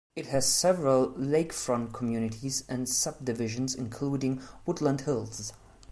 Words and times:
It 0.15 0.25
has 0.25 0.51
several 0.51 1.09
lakefront 1.11 1.93
communities 1.93 2.63
and 2.67 2.89
subdivisions, 2.89 3.75
including 3.75 4.41
Woodland 4.65 5.01
Hills. 5.01 5.53